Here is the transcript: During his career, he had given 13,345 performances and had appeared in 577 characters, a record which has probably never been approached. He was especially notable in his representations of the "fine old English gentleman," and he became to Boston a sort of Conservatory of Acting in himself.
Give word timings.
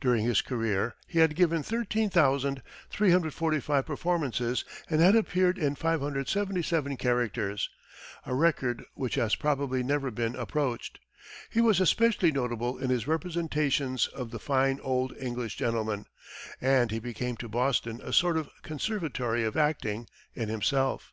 During 0.00 0.24
his 0.24 0.42
career, 0.42 0.96
he 1.06 1.20
had 1.20 1.36
given 1.36 1.62
13,345 1.62 3.86
performances 3.86 4.64
and 4.90 5.00
had 5.00 5.14
appeared 5.14 5.58
in 5.58 5.76
577 5.76 6.96
characters, 6.96 7.70
a 8.26 8.34
record 8.34 8.82
which 8.94 9.14
has 9.14 9.36
probably 9.36 9.84
never 9.84 10.10
been 10.10 10.34
approached. 10.34 10.98
He 11.50 11.60
was 11.60 11.78
especially 11.80 12.32
notable 12.32 12.78
in 12.78 12.90
his 12.90 13.06
representations 13.06 14.08
of 14.08 14.32
the 14.32 14.40
"fine 14.40 14.80
old 14.82 15.16
English 15.18 15.54
gentleman," 15.54 16.06
and 16.60 16.90
he 16.90 16.98
became 16.98 17.36
to 17.36 17.48
Boston 17.48 18.00
a 18.02 18.12
sort 18.12 18.36
of 18.36 18.50
Conservatory 18.62 19.44
of 19.44 19.56
Acting 19.56 20.08
in 20.34 20.48
himself. 20.48 21.12